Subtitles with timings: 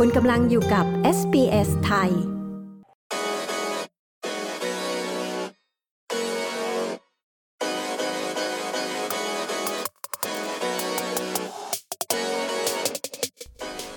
[0.00, 0.86] คุณกำลังอยู่กับ
[1.18, 2.10] SBS ไทย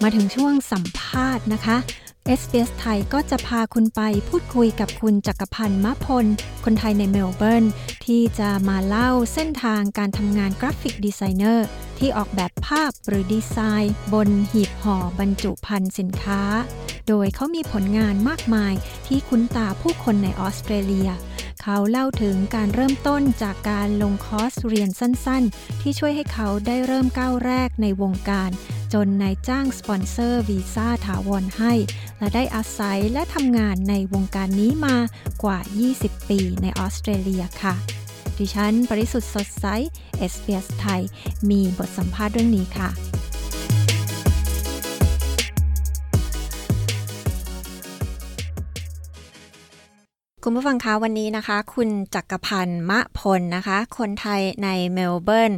[0.04, 1.78] มาถึงช่วงสัมภาษณ์นะคะ
[2.40, 6.26] SBS ไทยก็จะพาคุณไปพูดคุยกับคุณจักรพันธ์มะพล
[6.64, 7.66] คนไทยในเมลเบิร์น
[8.06, 11.68] ที่จะมาเล่าเส้นทางการทำงาน graphic designer
[12.00, 16.42] ที่ออกแบบภาพหรือดีไซน์ บนหีบห่อบรรจุภัณฑ์สินค้า
[17.08, 18.74] โดยเขามีผลงานมากมาย
[19.08, 21.10] ที่คุ้นตาผู้คนในออสเตรเลีย
[21.62, 28.52] เขาเล่าถึงการเริ่มต้นจากการลงคอร์สเรียนสั้นๆ ที่ช่วยให้เขาได้เริ่มก้าวแรกในวงการ
[28.94, 31.74] จนนายจ้างสปอนเซอร์วีซ่าถาวรให้
[32.20, 34.98] และได้อาศัยและทำงานในวงการนี้มา
[35.44, 35.60] กว่า
[35.94, 37.97] 20 ปีในออสเตรเลียค่ะ
[38.40, 39.66] ดิฉันปริสุทธ์สดใส
[40.32, 41.02] SBS ไทย
[41.50, 42.90] มีบทสัมภาษณ์เรื่องนี้ค่ะ
[50.44, 55.54] คุณผู้ฟังคะวันนี้นะคะ คุณจักรพันธ์มะพลนะคะ คนไทยในเมลเบิร์น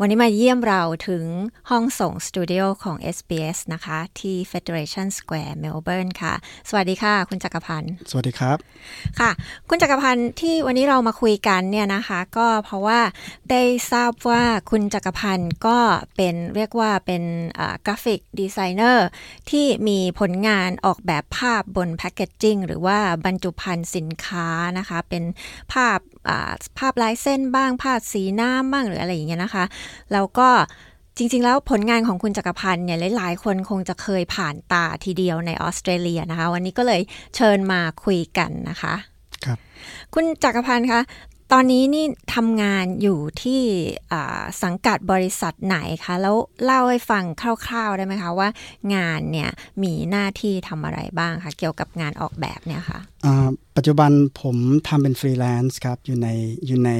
[0.00, 1.24] วันนี้มาเยี่ยมเราถึง
[1.70, 6.34] ห้องส่งสตูดิโอของ SBS นะคะ ที่ Federation Square เมลเบิร์นค่ะ
[6.68, 8.56] สวัสดีค่ะ คุณจักรพันธ์สวัสดีครับ
[9.20, 9.30] ค่ะ
[9.68, 13.00] คุณจักรพันธ์ที่วันนี้เรามาคุยกันเนี่ยนะคะ ก็เพราะว่า
[13.50, 15.78] ได้ทราบว่าคุณจักรพันธ์ก็
[16.16, 17.22] เป็นเรียกว่าเป็น
[17.86, 19.06] graphic designer
[19.50, 25.22] ที่มีผลงานออกแบบภาพบน packaging หรือว่าบรรจุภัณฑ์สินค้านะคะ เป็น
[25.74, 25.98] ภาพ
[26.78, 29.64] ภาพลายเส้นบ้าง ภาพสีน้ำบ้างหรืออะไรอย่างเงี้ยนะคะ
[30.12, 30.48] แล้วก็
[31.16, 37.00] จริง ๆ แล้วผลงานของคุณจักรพันธ์เนี่ยหลายๆ คนคงจะเคยผ่านตาทีเดียวในออสเตรเลียนะคะ วันนี้ก็เลย
[37.36, 38.94] เชิญมาคุยกันนะคะ
[39.44, 39.58] ครับ
[40.14, 41.00] คุณจักรพันธ์คะ
[41.56, 43.62] ตอนนี้นี่ทำงานอยู่ที่
[44.62, 48.48] สังกัดบริษัทไหนคะ แล้วเล่าให้ฟังคร่าวๆได้ไหมคะว่า
[48.94, 49.50] งานเนี่ย
[49.82, 53.00] มีหน้าที่ทำอะไรบ้างคะเกี่ยวกับงานออกแบบเนี่ยคะ่ะ
[53.76, 54.10] ปัจจุบัน
[54.42, 54.56] ผม
[54.88, 56.28] ทำเป็นฟรีแลนซ์ครับ อยู่ใน
[56.66, 56.90] อยู่ใน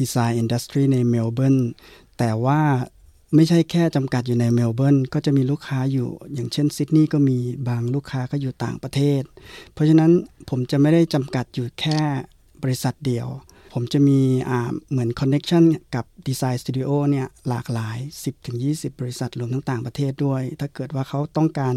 [0.00, 1.56] design industry ในเมลเบิร์น
[2.18, 2.60] แต่ว่า
[3.34, 7.38] ไม่ใช่แค่จำกัดอยู่ในเมลเบิร์นก็จะมีลูกค้าอยู่อย่างเช่นซิดนีย์ก็มี
[7.68, 9.22] บางลูกค้าก็อยู่ต่างประเทศ
[9.72, 10.10] เพราะฉะนั้น
[10.48, 12.00] ผมจะไม่ได้จำกัดอยู่แค่
[12.62, 13.28] บริษัทเดียว
[13.78, 14.20] ผมจะมี
[14.90, 15.64] เหมือน connection
[15.94, 17.98] กับ design studio เนี่ยหลากหลาย
[18.48, 21.74] 10-20 บริษัทรวมทั้งต่างประเทศด้วย ถ้าเกิดว่าเขาต้องการ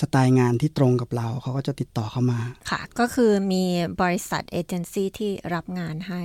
[0.00, 3.64] สไตล์งานที่ตรงกับเรา เขาก็จะติดต่อเข้ามา ค่ะ ก็คือมี
[4.02, 6.22] บริษัทเอเจนซี่ที่รับงานให้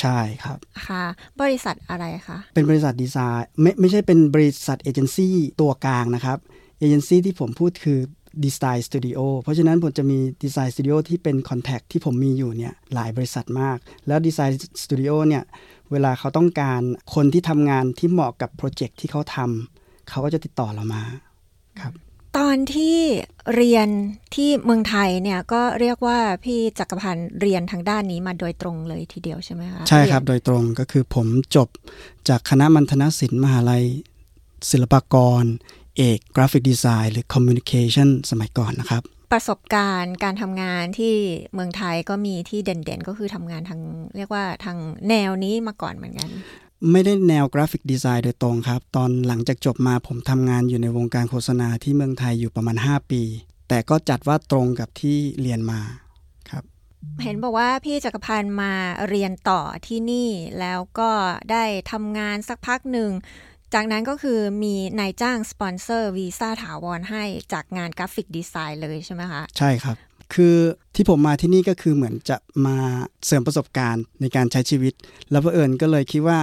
[0.00, 0.58] ใช่ครับ
[0.88, 1.04] ค่ะ
[1.42, 6.38] บริษัทอะไรคะ เป็นบริษัทดีไซน์ไม่ไม่ใช่เป็นบริษัทเอเจนซี่ตัวกลางนะครับ
[6.78, 8.00] เอเจนซี่ที่ผมพูดคือ
[8.44, 15.42] design studio เพราะฉะนั้นผมจะมี design studio ที่เป็น contact ที่ผมมีอยู่เนี่ยหลายบริษัทมาก แล้ว design studio เนี่ย
[15.92, 16.80] เวลาเขาต้องการ
[17.14, 21.02] คนที่ทำงานที่เหมาะกับ project ที่เขาทำเขาก็จะติดต่อเรามา
[21.80, 21.92] ครับ
[22.38, 22.98] ตอนที่
[23.54, 23.88] เรียน
[24.34, 31.68] ที่เมืองไทยเนี่ยก็เรียกว่าพี่จักรพันธ์เรียนทางด้านนี้มาโดยตรงเลยทีเดียวใช่ไหมคะใช่ครับโดยตรงก็คือผมจบ
[32.28, 33.84] จากคณะมัณฑนศิลป์มหาลัย
[34.70, 35.44] ศิลปากร
[35.96, 41.14] เอก graphic design หรือ communication สมัยก่อนนะครับ ประสบการณ์การทำงานที่
[41.54, 43.80] เมืองไทยก็มีที่เด่นๆ ก็คือทำงานทาง
[44.16, 44.78] เรียกว่าทาง
[45.08, 46.28] แนวนี้มาก่อนเหมือนกัน
[46.90, 53.22] ไม่ได้แนว graphic design โดยตรงครับ ตอนหลังจากจบมาผมทำงานอยู่ในวงการโฆษณาที่เมืองไทยอยู่ประมาณ 5 ปี
[53.68, 55.80] แต่ก็จัดว่าตรงกับที่เรียนมา
[56.50, 56.64] ครับ
[57.24, 58.72] เห็นบอกว่าพี่จักรพันธ์มา
[59.08, 60.30] เรียนต่อที่นี่
[60.60, 61.10] แล้วก็
[61.50, 63.10] ได้ทำงานสักพักหนึ่ง
[63.74, 69.96] จากนั้นก็คือมีนายจ้างสปอนเซอร์วีซ่าถาวรให้จากงาน graphic design เลยใช่ไหมคะ ใช่ครับ
[70.34, 70.56] คือ
[70.94, 72.36] ที่ผมมาที่นี่ก็คือเหมือนจะ
[72.66, 72.76] มา
[73.26, 74.94] เสริมประสบการณ์ในการใช้ชีวิต
[75.30, 76.38] แล้วเผอิญก็เลยคิดว่า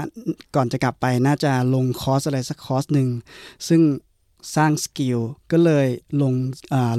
[0.56, 3.10] ก่อนจะกลับไปน่าจะลงคอร์สอะไรสักคอร์สหนึ่ง
[3.68, 3.82] ซึ่ง
[4.56, 5.20] สร้าง skill
[5.52, 5.88] ก็เลย
[6.22, 6.34] ลง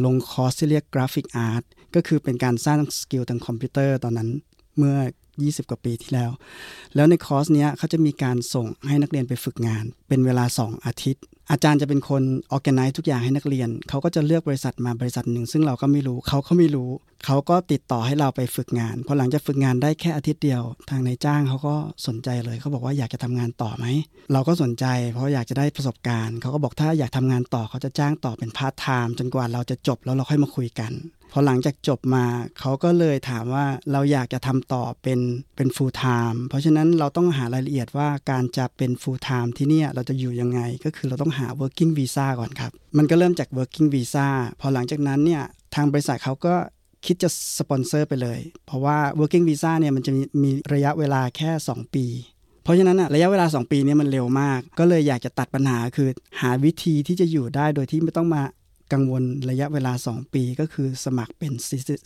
[0.04, 1.62] ลงคอร์สที่เรียก graphic art
[1.94, 4.30] ก็คือเป็นการสร้าง skill ทางคอมพิวเตอร์ตอนนั้น
[4.78, 4.96] เมื่อ
[5.40, 6.30] 20 กว่าปีที่แล้ว
[6.94, 16.90] แล้วในคอร์สเนี้ยเขาจะมีการส่งให้นักเรียนไปฝึกงาน เป็นเวลา 2 อาทิตย์ อาจารย์จะเป็นคน organise ทุกอย่างให้นักเรียน เขาก็จะเลือกบริษัทมาบริษัทหนึ่ง ซึ่งเราก็ไม่รู้เขาเขาไม่รู้
[17.24, 21.74] เขาก็ติดต่อให้เราไปฝึกงานพอหลังจากฝึกงานได้แค่อาทิตย์เดียว ทางนายจ้างเขาก็
[22.06, 23.86] สนใจเลยเขาบอกว่าอยากจะทำงานต่อไหม
[24.32, 30.92] เราก็สนใจ เพราะอยากจะได้ประสบการณ์เขาก็บอกถ้าอยากทำงานต่อเขาจะจ้างต่อเป็นพาร์ทไทม์จนกว่าเราจะจบแล้วเราค่อยมาคุยกัน
[31.34, 32.24] พอหลังจากจบมา
[32.58, 35.20] เขาก็เลยถามว่าเราอยากจะทำต่อเป็น
[35.56, 44.26] เป็น full time เพราะฉะนั้นเราต้องหารายละเอียดว่าการจะเป็น full time ที่นี่เราจะอยู่ยังไง ก็คือเราต้องหา working visa ก่อนครับ มันก็เริ่มจาก working visa
[44.60, 45.42] พอหลังจากนั้นเนี่ย
[45.74, 46.54] ทางบริษัทเขาก็
[47.06, 52.06] คิดจะสปอนเซอร์ไปเลย เพราะว่า working visa เนี่ยมันจะมีมีระยะเวลาแค่ 2 ปี
[52.64, 56.08] เพราะฉะนั้นอะระยะเวลา 2 ปีนี้มันเร็วมาก ก็เลยอยากจะตัดปัญหาคือ
[56.40, 58.42] หาวิธีที่จะอยู่ได้โดยที่ไม่ต้องมา
[58.92, 61.52] กังวลระยะเวลา 2 ปีก็คือสมัครเป็น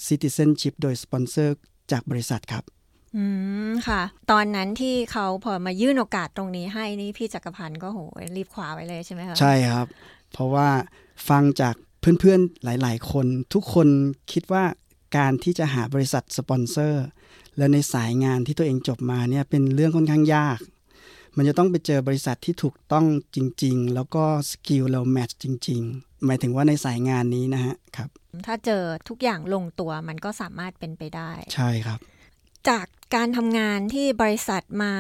[0.09, 1.57] citizenship โดยสปอนเซอร์
[1.93, 2.65] จากบริษัทครับ
[3.17, 3.25] อื
[3.69, 7.99] ม ค่ะ ตอนนั้นที่เขาพอมายื่นโอกาสตรงนี้ให้นี่พี่จักรพันธ์ก็โห
[8.37, 9.87] รีบคว้าไว้เลยใช่ไหมคะใช่ครับ
[10.33, 10.69] เพราะว่า
[11.29, 13.89] ฟังจากเพื่อนๆหลาย ๆ คน ทุกคน
[14.33, 14.65] คิดว่า
[15.17, 17.05] การที่จะหาบริษัทสปอนเซอร์
[17.57, 20.59] และในสายงานที่ตัวเองจบมาเนี่ยเป็นเรื่องค่อนข้างยาก
[21.37, 28.09] มันจะต้องไปเจอบริษัทที่ถูกต้องจริง ๆ แล้วก็ skill เรา match จริง ๆ หมายถึงว่าในสายงานนี้นะฮะครับ
[28.47, 31.99] ถ้าเจอทุกอย่างลงตัวมันก็สามารถเป็นไปได้ ใช่ครับ
[32.69, 34.93] จากการทำงานที่บริษัทมา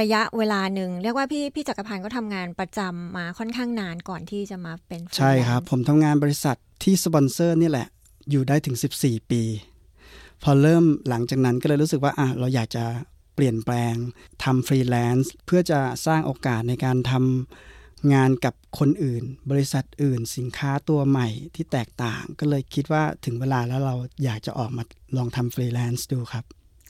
[0.00, 7.88] ระยะเวลาหนึ่งเรียกว่าพี่พี่จักรพันธ์ก็ทำงานประจำมาค่อนข้างนานก่อนที่จะมาเป็น ใช่ครับ freelance ผมทำงานบริษัทที่สปอนเซอร์นี่แหละ
[8.30, 9.42] อยู่ได้ถึง 14 ปี
[10.42, 12.84] พอเริ่มหลังจากนั้นก็เลยรู้สึกว่าอะเราอยากจะ
[13.34, 13.94] เปลี่ยนแปลง
[14.44, 17.71] ทำฟรีแลนซ์เพื่อจะสร้างโอกาสในการทำ
[18.14, 23.94] งานกับคนอื่น บริษัทอื่น สินค้าตัวใหม่ที่แตกต่าง ก็เลยคิดว่าถึงเวลาแล้วเรา
[24.24, 24.82] อยากจะออกมา
[25.16, 26.44] ลองทำฟรีแลนซ์ดูครับ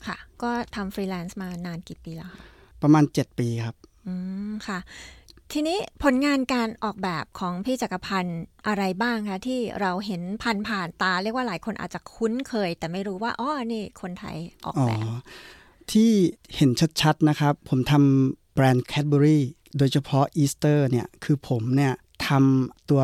[0.07, 2.39] ค่ะ ก็ทำฟรีแลนซ์มานานกี่ปีแล้วคะ
[2.81, 3.75] ประมาณ 7 ปีครับ
[4.07, 4.13] อื
[4.49, 4.79] ม ค่ะ
[5.51, 14.99] ทีนี้ผลงานการออกแบบของพี่จักรพันธ์อะไรบ้างคะที่เราเห็นผ่านผ่านๆตา เรียกว่าหลายคนอาจจะคุ้นเคย แต่ไม่รู้ว่าอ๋อนี่คนไทยออกอ๋อแบบ
[15.91, 16.11] ที่
[16.55, 16.69] เห็น
[17.01, 19.43] ชัดๆนะครับ ผมทำแบรนด์ Cadbury
[19.77, 21.93] โดยเฉพาะอีสเตอร์เนี่ยคือผมเนี่ย
[22.27, 23.03] ทำตัว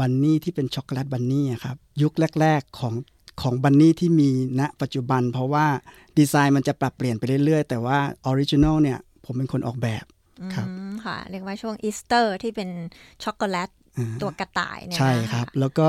[0.00, 2.94] bunny ที่เป็น chocolate bunny ครับยุคแรก ๆของ
[3.42, 4.30] ของ bunny ที่มี
[4.60, 5.66] ณปัจจุบัน เพราะว่า
[6.18, 10.04] ดีไซน์มันจะปรับเปลี่ยนไปเรื่อยๆ แต่ว่า original เนี่ยผมเป็นคนออกแบบ
[10.54, 10.66] ครับ
[11.04, 12.70] ค่ะเรียกว่าช่วงอีสเตอร์ที่เป็น
[13.24, 13.70] ช็อกโกแลต
[14.22, 15.88] ตัวกระต่ายเนี่ยใช่นะครับ แล้วก็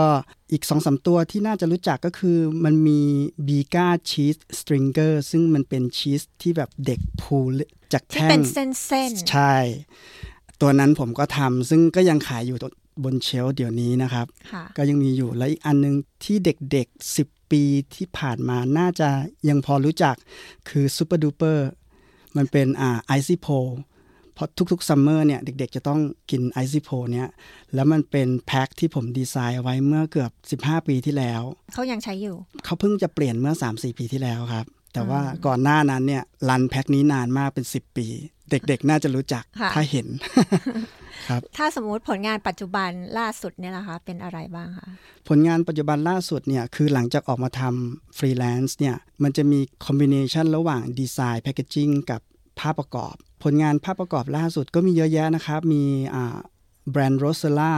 [0.52, 3.00] อีกสองสามตัวที่น่าจะรู้จักก็คือมันมี
[3.48, 7.52] Bega cheese Stringers ซึ่งมันเป็นชีสที่แบบเด็ก pull
[7.94, 9.56] จากที่แท่งเป็นเส้นเส้นๆ ใช่
[10.62, 12.58] ตัวนั้นผมก็ทำซึ่งก็ยังขายอยู่
[13.04, 17.64] บน shelf เดี๋ยวนี้นะครับค่ะก็ยังมีอยู่แล้วอีกอันนึงที่เด็กๆ 10 ปี
[17.96, 19.10] ที่ผ่านมาน่าจะ
[19.50, 20.16] ยังพอรู้จัก
[20.70, 21.68] คือ Zooper Dooper
[22.38, 23.48] มันเป็นอ่าไอซิโพ
[24.36, 26.00] เพราะทุกๆ summer เนี่ยเด็กๆ จะต้อง
[26.32, 27.28] กินไอซิโพเนี่ย
[27.74, 31.42] แล้วมันเป็นแพ็คที่ผมดีไซน์เอาไว้เมื่อเกือบ 15 ปีที่แล้ว
[31.74, 32.36] เขายังใช้อยู่
[32.66, 38.08] เขาเพิ่งจะเปลี่ยนเมื่อ 3-4 ปีที่แล้วครับ แต่ว่าก่อนหน้านั้นเนี่ย run pack นี้นานมากเป็น 10 ปี
[38.50, 40.08] เด็กๆ น่าจะรู้จักค่ะถ้าเห็น
[41.30, 42.90] ครับถ้าสมมุติผลงานปัจจุบัน
[43.20, 44.88] ล่าสุดเนี่ยนะคะเป็นอะไรบ้างคะ
[45.28, 52.22] ผลงานปัจจุบันล่าสุดเนี่ยคือหลังจากออกมาทำฟรีแลนซ์เนี่ยมันจะมี combination ระหว่าง design packaging กับ
[52.60, 55.84] ภาพประกอบ ผลงานภาพประกอบล่าสุดก็มีเยอะแยะนะครับ มี
[56.16, 56.38] อ่า
[56.92, 57.74] แบรนด์ Rosella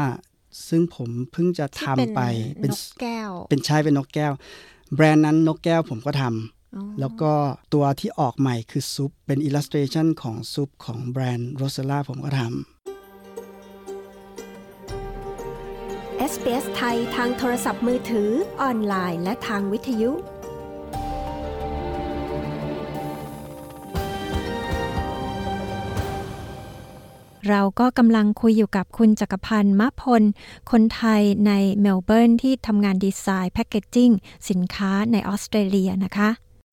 [0.70, 2.22] ซึ่งผมเพิ่งจะที่ทำไป
[2.62, 4.34] เป็นนกแก้ว เป็นใช่เป็นนกแก้ว
[4.96, 7.34] แบรนด์นั้นนกแก้วผมก็ทำอ๋อแล้วก็
[7.74, 12.50] ตัวที่ออกใหม่คือซุป เป็นอิลลัส r ต t ชันของซุปของแบรนด์ Rosella ผมก็ทำ
[16.32, 18.30] SBS ไทยทางโทรศัพท์มือถือ
[18.62, 20.12] ออนไลน์ และทางวิทยุ
[27.50, 30.24] เราก็กำลังคุยอยู่กับคุณจักรพันธ์มะพล
[30.72, 31.52] คนไทยใน
[31.82, 34.12] เมลเบิร์นที่ทำงานดีไซน์แพคเกจจิ้ง
[34.50, 36.30] สินค้าในออสเตรเลียนะคะ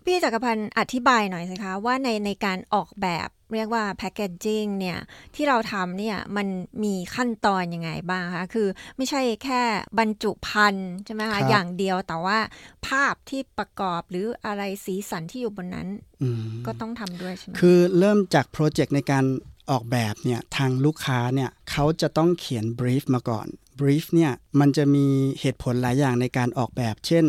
[0.07, 4.99] พี่จักรพันธ์อธิบายหน่อยสิคะ ว่าในในการออกแบบเรียกว่าแพคเกจจิ้งเนี่ย
[5.35, 6.47] ที่เราทำเนี่ย มัน
[6.85, 9.63] มีขั้นตอนยังไงบ้างคะคือไม่ใช่แค่
[9.99, 12.39] บรรจุภัณฑ์ใช่ไหมครัคะบอย่างเดียวแต่ว่า
[12.87, 15.89] ภาพที่ประกอบหรืออะไรสีสันที่อยู่บนนั้น
[16.23, 19.25] อืมก็ต้องทำด้วยใช่ไหมคือเริ่มจากโปรเจกต์ในการ
[19.71, 23.47] ออกแบบเนี่ยทางลูกค้าเนี่ยเขาจะต้องเขียนบรีฟมาก่อน
[23.79, 25.07] บรีฟเนี่ยมันจะมี
[25.41, 27.25] เหตุผลหลายอย่างในการออกแบบ เช่น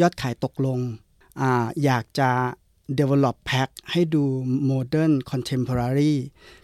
[0.00, 0.78] ยอดขายตกลง
[1.40, 1.42] อ
[1.84, 2.30] อยากจะ
[2.98, 4.24] develop pack ให้ดู
[4.70, 6.14] modern contemporary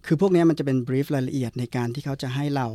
[0.06, 2.66] คือพวกนี้มันจะเป็น brief รายละเอียดในการที่เขาจะให้เรา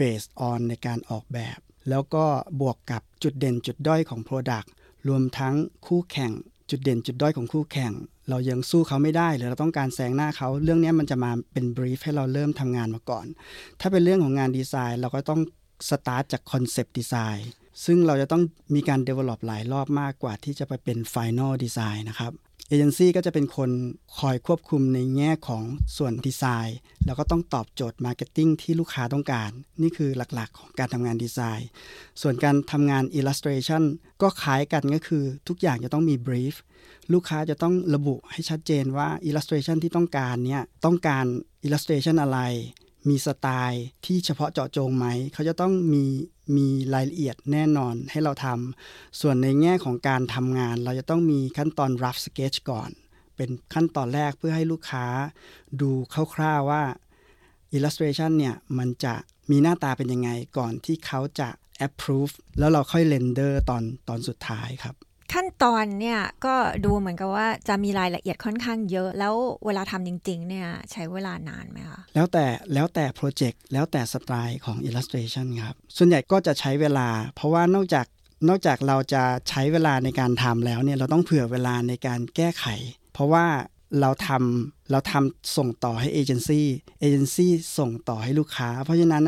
[0.00, 2.26] based on ในการออกแบบ แล้วก็
[2.60, 4.68] บวกกับจุดเด่นจุดด้อยของ product
[5.08, 5.54] รวมทั้ง
[5.86, 6.32] คู่แข่ง
[6.70, 7.92] จุดเด่นจุดด้อยของคู่แข่ง
[8.30, 13.26] เรายังสู้เขาไม่ได้ หรือเราต้องการแซงหน้าเขา เรื่องนี้มันจะมาเป็น brief ให้เราเริ่มทำงานมาก่อน
[13.80, 15.40] ถ้าเป็นเรื่องของงานดีไซน์ เราก็ต้อง
[15.88, 17.48] สตาร์ทจาก concept design
[17.84, 18.42] ซึ่งเราจะต้อง
[18.74, 22.32] มีการ develop หลายรอบมากกว่าที่จะไปเป็น final design นะครับ
[22.70, 23.70] เอเจนซี่ก็จะเป็นคน
[24.18, 25.64] คอยควบคุมในแง่ของ
[25.96, 29.50] ส่วนดีไซน์ แล้วก็ต้องตอบโจทย์ marketing ที่ลูกค้าต้องการ
[29.82, 31.68] นี่คือหลักๆ ของการทำงานดีไซน์
[32.20, 33.82] ส่วนการทำงาน illustration
[34.22, 36.54] ก็คล้ายกันก็คือทุกอย่างจะต้องมี brief
[37.12, 41.24] ลูกค้าจะต้องระบุให้ชัดเจนว่า illustration ที่ต้องการเนี่ยต้องการ
[41.66, 42.40] illustration อะไร
[43.08, 46.04] มีสไตล์ที่เฉพาะเจาะจงไหม เขาจะต้องมี
[46.56, 52.90] มีรายละเอียดแน่นอนให้เราทำส่วนในแง่ของการทำงาน เราจะต้องมีขั้นตอน rough sketch ก่อน
[53.36, 55.06] เป็นขั้นตอนแรกเพื่อให้ลูกค้า
[55.80, 55.90] ดู
[56.34, 56.84] คร่าวๆว่า
[57.76, 59.14] illustration เนี่ยมันจะ
[59.50, 61.48] มีหน้าตาเป็นยังไงก่อนที่เขาจะ
[61.86, 64.94] approve แล้วเราค่อยเรนเดอร์ตอนตอนสุดท้ายครับ
[65.32, 69.34] ขั้นตอนเนี่ยก็ดูเหมือนกับว่าจะมีรายละเอียดค่อนข้างเยอะ แล้ว
[69.66, 78.06] เวลาทำจริง ๆ เนี่ยใช้เวลานานไหมคะแล้วแต่แล้วแต่โปรเจกต์แล้วแต่สไตล์ของ illustration ครับ ส่วนใหญ่ก็จะใช้เวลา เพราะว่านอกจาก
[78.48, 82.66] นอกจากเราจะใช้เวลาในการทำแล้วเนี่ยเราต้องเผื่อเวลาในการแก้ไข
[83.12, 83.46] เพราะว่า
[84.00, 86.66] เราทำเราทำส่งต่อให้เอเจนซี่
[87.00, 89.24] เอเจนซี่ส่งต่อให้ลูกค้า เพราะฉะนั้น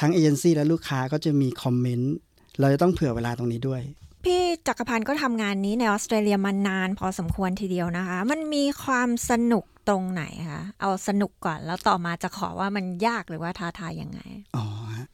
[0.00, 2.14] ทั้งเอเจนซี่และลูกค้าก็จะมีคอมเมนต์
[2.60, 3.82] เราจะต้องเผื่อเวลาตรงนี้ด้วย
[4.24, 14.20] พี่จักรพันธ์ก็ทำงานนี้ในออสเตรเลียมานานพอสมควรทีเดียวนะคะ มันมีความสนุกตรงไหนคะเอาสนุกก่อนแล้วต่อมาจะขอว่ามันยากหรือว่าท้าทายยังไง
[14.56, 14.64] อ๋อ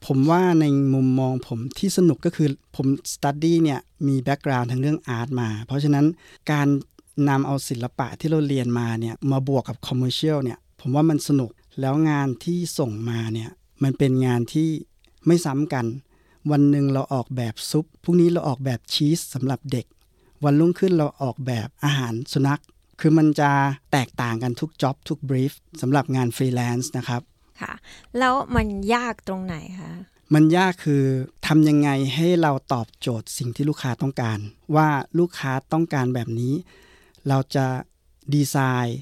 [0.05, 6.05] ผมว่าในมุมมองผมที่สนุกก็คือผม study เนี่ยมี background ทางเรื่อง art มา เพราะฉะนั้น
[6.51, 6.67] การ
[7.29, 13.49] นำเอาศิลปะที่เราเรียนมาเนี่ยมาบวกกับ commercial เนี่ยผมว่ามันสนุกแล้วงานที่ส่งมาเนี่ย
[13.83, 14.69] มันเป็นงานที่
[15.27, 15.85] ไม่ซ้ำกัน
[16.51, 19.85] วันหนึ่งเราออกแบบซุปพรุ่งนี้เราออกแบบชีสสำหรับเด็ก
[20.43, 22.61] วันรุ่งขึ้นเราออกแบบอาหารสุนัข
[22.99, 23.51] คือมันจะ
[23.91, 27.21] แตกต่างกันทุก job ทุก brief สำหรับงานฟรีแลนซ์นะครับ
[27.61, 27.73] ค่ะ
[28.17, 29.91] แล้วมันยากตรงไหนคะ
[30.33, 31.03] มันยากคือ
[31.47, 34.39] ทำยังไงให้เราตอบโจทย์สิ่งที่ลูกค้าต้องการ
[34.75, 36.53] ว่าลูกค้าต้องการแบบนี้
[37.27, 37.65] เราจะ
[38.33, 38.99] ดีไซน์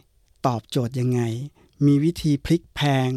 [0.48, 1.22] ตอบโจทย์ยังไง
[1.86, 3.10] มีวิธีพลิกแพลง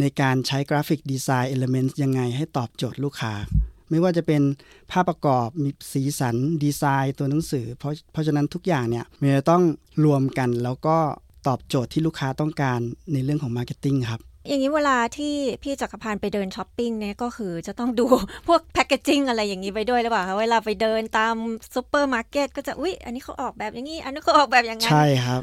[0.00, 3.34] ในการใช้ graphic design element ยังไงให้ตอบโจทย์ลูกค้า
[3.90, 4.42] ไม่ว่าจะเป็น
[4.90, 9.62] ภาพประกอบมีสีสันดีไซน์ตัวหนังสือ เพราะเพราะฉะนั้นทุกอย่างเนี่ยมันจะต้อง
[10.04, 10.96] รวมกันแล้วก็
[11.46, 12.78] ตอบโจทย์ที่ลูกค้าต้องการ
[13.12, 18.06] ในเรื่องของ marketing ครับอย่างนี้เวลาที่พี่จักรพันธ์ไปเดินช้อปปิ้งเนี่ยก็คือจะต้องดู
[18.48, 21.34] พวก packaging อะไรอย่างนี้ไปด้วยหรือเปล่าคะเวลาไปเดินตาม
[21.74, 25.42] ซูเปอร์มาร์เก็ตก็จะอุ๊ย อันนี้เขาออกแบบอย่างนี้ อันนี้เขาออกแบบอย่างนั้นใช่ครับ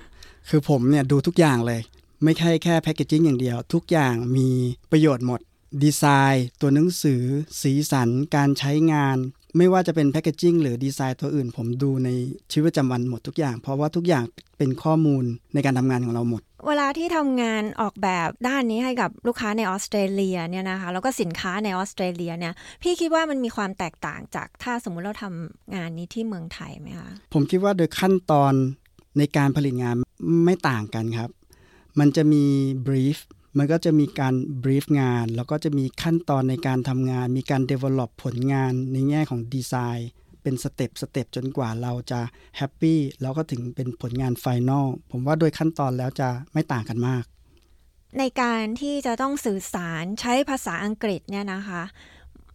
[0.49, 1.79] คือผมเนี่ยดูทุกอย่างเลย
[2.23, 4.49] ไม่ใช่แค่ packaging อย่างเดียว ทุกอย่างมี
[4.91, 5.39] ประโยชน์หมด
[5.83, 7.21] ดีไซน์ ตัวหนังสือ
[7.61, 9.17] สีสัน การใช้งาน
[9.57, 12.09] ไม่ว่าจะเป็นแพคเกจิ้งหรือดีไซน์ตัวอื่น ผมดูใน
[12.51, 14.23] ชีวิตประจำวันหมดทุกอย่าง เพราะว่าทุกอย่าง
[14.57, 15.23] เป็นข้อมูล
[15.53, 28.53] ในการทำงานของเราหมด เวลาที่ทำงานออกแบบด้านนี้ให้กับลูกค้าในออสเตรเลียเนี่ยนะคะแล้วก็สินค้าในออสเตรเลียเนี่ยพี่คิดว่ามันมีความแตกต่างจากถ้าสมมุติเราทำงานนี้ที่เมืองไทยไหมคะผมคิดว่าโดยขั้นตอน
[29.17, 29.95] ในการผลิตงาน
[30.45, 31.29] ไม่ต่างกันครับ
[31.99, 32.45] มันจะมี
[32.87, 33.17] brief
[33.57, 40.09] มันก็จะมีการ brief งาน แล้วก็จะมีขั้นตอนในการทำงาน มีการ develop ผลงานในแง่ของดีไซน์
[40.43, 42.19] เป็น step step จนกว่าเราจะ
[42.57, 47.23] happy แล้วก็ถึงเป็นผลงาน final ผมว่าโดยขั้นตอนแล้วจะไม่ต่างกันมาก
[48.19, 51.83] ในการที่จะต้องสื่อสารใช้ภาษาอังกฤษเนี่ยนะคะ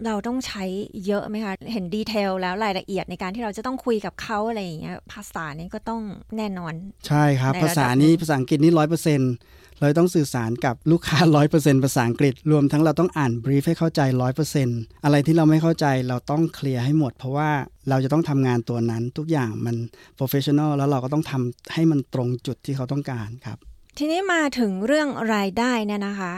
[0.04, 0.64] เราต้องใช้
[1.06, 6.02] เยอะไหมคะ เห็น detail แล้วรายละเอียดในการที่เราจะต้องคุยกับเขาอะไรอย่างเงี้ยภาษานี้ก็ต้อง
[6.36, 6.74] แน่นอน
[7.06, 9.32] ใช่ครับในระดับ ภาษานี้ภาษาอังกฤษนี่ร้อยเปอร์เซ็นต์
[9.80, 17.50] เราต้องสื่อสารกับลูกค้าร้อยเปอร์เซ็นต์ภาษาอังกฤษ รวมทั้งเราต้องอ่าน brief ให้เข้าใจร้อยเปอร์เซ็นต์อะไรที่เราไม่เข้าใจเราต้อง clear ให้หมด เพราะว่า
[17.88, 19.76] เราจะต้องทำงานตัวนั้นทุกอย่างมัน
[20.16, 23.58] professional แล้วเราก็ต้องทำให้มันตรงจุดที่เขาต้องการครับ
[23.98, 26.32] ทีนี้มาถึงเรื่องรายได้เนี่ยนะคะ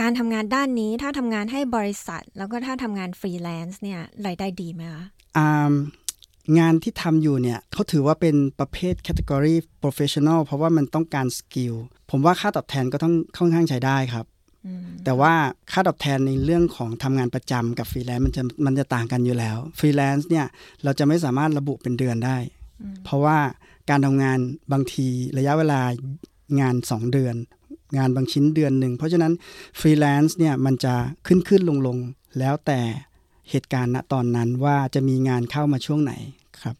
[0.00, 5.04] การทำงานด้านนี้ถ้าทำงานให้บริษัท แล้วก็ถ้าทำงานฟรีแลนซ์เนี่ยรายได้ดีไหมคะ
[5.36, 5.74] อ่า
[6.58, 11.74] งานที่ทำอยู่เนี่ยเขาถือว่าเป็นประเภท category professional เพราะว่ามันต้องการ skill
[12.10, 14.26] ผมว่าค่าตอบแทนก็ต้องค่อนข้างใช้ได้ครับ
[14.66, 15.32] อืมแต่ว่า
[15.72, 20.46] ค่าตอบแทนในเรื่องของทำงานประจำกับฟรีแลนซ์มันจะมันจะต่างกันอยู่แล้วฟรีแลนซ์เนี่ย
[20.84, 22.38] เราจะไม่สามารถระบุเป็นเดือนได้
[23.04, 23.38] เพราะว่า
[23.90, 24.38] การทำงาน
[24.72, 25.06] บางที
[25.38, 25.80] ระยะเวลา
[26.60, 27.36] งาน 2 เดือน
[27.96, 29.32] งานบางชิ้นเดือนหนึ่ง เพราะฉะนั้น
[29.80, 30.94] ฟรีแลนซ์เนี่ยมันจะ
[31.26, 31.98] ขึ้นขึ้นลงลง
[32.38, 32.80] แล้วแต่
[33.50, 36.12] เหตุการณ์ณตอนนั้นว่าจะมีงานเข้ามาช่วงไหน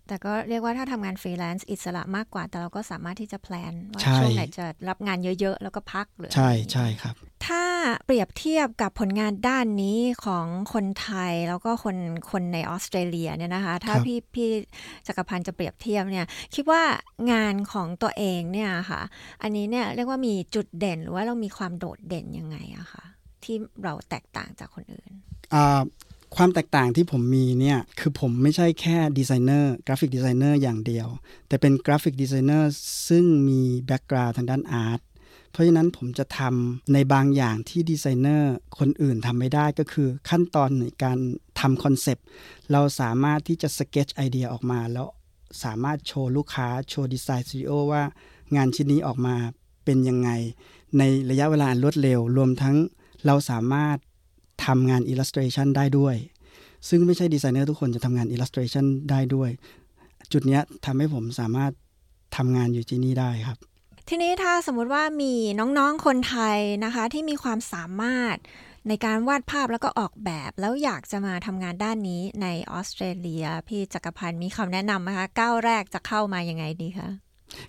[0.08, 7.14] แต่ก็เรียกว่าถ้าทำงานฟรีแลนซ์อิสระมากกว่า แต่เราก็สามารถที่จะ plan ว่าใช่ช่วงไหนจะรับงานเยอะ ๆ แล้วก็พักหรือใช่อะไรอย่างเงี้ยใช่ครับ
[7.46, 7.64] ถ้า
[8.06, 11.96] เปรียบเทียบกับผลงานด้านนี้ของคนไทยแล้วก็คน
[12.30, 14.48] คนในออสเตรเลียเนี่ยนะคะ ถ้าครับพี่พี่
[15.06, 16.82] จักรพันธ์จะเปรียบเทียบเนี่ย คิดว่า
[17.32, 19.02] งานของตัวเองเนี่ยค่ะ
[19.42, 23.04] อันนี้เนี่ยเรียกว่ามีจุดเด่นหรือว่าเรามีความโดดเด่นยังไงอะคะ
[23.44, 25.10] ที่เราแตกต่างจากคนอื่น
[25.54, 25.82] อ่า
[26.36, 31.08] ความแตกต่างที่ผมมีเนี่ยคือผมไม่ใช่แค่ designer graphic designer อย่างเดียว
[31.48, 32.70] แต่เป็น graphic designer
[33.08, 35.00] ซึ่งมี background ทางด้าน art
[35.50, 41.18] เพราะฉะนั้นผมจะทำในบางอย่างที่ดีไซเนอร์คนอื่นทำไม่ได้ก็คือขั้นตอนในการ
[41.60, 42.24] ทำ concept
[42.72, 45.08] เราสามารถที่จะ sketch idea ออกมา แล้ว
[45.64, 48.02] สามารถโชว์ลูกค้า show design studio ว่า
[48.56, 49.36] งานชิ้นนี้ออกมา
[49.84, 50.30] เป็นยังไง
[50.98, 52.76] ในระยะเวลาอันรวดเร็ว รวมทั้ง
[53.26, 53.96] เราสามารถ
[54.64, 56.16] ทำงาน illustration ได้ด้วย
[56.88, 59.50] ซึ่งไม่ใช่ดีไซเนอร์ทุกคนจะทำงาน illustration ได้ด้วย
[60.32, 61.72] จุดเนี้ยทำให้ผมสามารถ
[62.36, 63.58] ทำงานอยู่ที่นี่ได้ครับ
[64.08, 68.36] ทีนี้ถ้าสมมุติว่ามีน้องๆคนไทยนะคะ ที่มีความสามารถ
[68.88, 77.08] ในการวาดภาพแล้วก็ออกแบบแล้วอยากจะมาทำงานด้านนี้ในออสเตรเลีย พี่จักรพันธ์มีคำแนะนำไหมคะก้าวแรกจะเข้ามายังไงดีคะ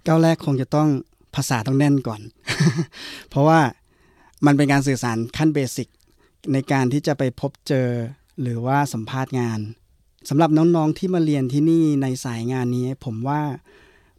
[0.06, 0.88] ก้าวแรกคงจะต้อง
[1.36, 2.22] ภาษาต้องแน่นก่อน
[3.30, 3.60] เพราะว่า
[4.46, 5.88] มันเป็นการสื่อสารขั้น basic
[6.54, 7.90] ในการที่จะไปพบเจอ
[8.42, 9.60] หรือว่าสัมภาษณ์งาน
[10.30, 13.42] สำหรับน้องๆที่มาเรียนที่นี่ในสายงานนี้ ผมว่า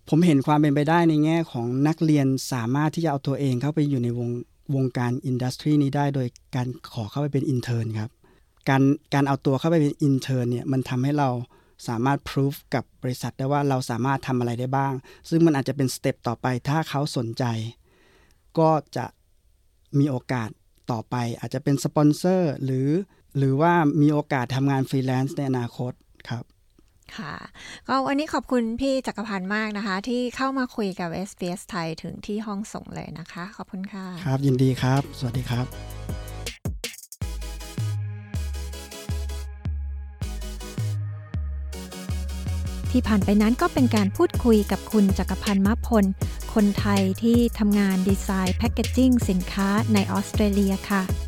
[0.09, 4.31] ผมเห็นความเป็นไปได้ในแง่ของนักเรียนสามารถที่จะเอาตัวเองเข้าไปอยู่ในวง
[4.75, 8.11] วงการ industry นี้ได้โดยการขอเข้าไปเป็น intern ครับ
[8.69, 8.83] การ
[9.15, 11.29] การเอาตัวเข้าไปเป็น intern เนี่ยมันทำให้เรา
[11.89, 14.93] สามารถพิสูจน์กับบริษัทได้ว่าเราสามารถทำอะไรได้บ้าง
[15.29, 17.45] ซึ่งมันอาจจะเป็น step ต่อไปถ้าเขาสนใจ
[18.59, 19.07] ก็จะ
[19.99, 20.51] มีโอกาส
[20.93, 22.89] ต่อไป อาจจะเป็นสปอนเซอร์หรือ
[23.37, 25.93] หรือว่ามีโอกาสทำงานฟรีแลนซ์ในอนาคต
[26.29, 26.45] ครับ
[27.17, 27.35] ค่ะ
[27.89, 35.67] ก็วันนี้ขอบคุณพี่จักรพันธ์มากนะคะ ที่เข้ามาคุยกับ SBS ไทยถึงที่ห้องส่งเลยนะคะ ขอบคุณค่ะ ครับยินดีครับ สวัสดีครับ
[42.93, 46.05] ที่ผ่านไปนั้นก็เป็นการพูดคุยกับคุณจักรพันธ์มะพล
[46.55, 51.28] คนไทยที่ทำงานดีไซน์แพคเกจจิ้งสินค้าในออสเตรเลียค่ะ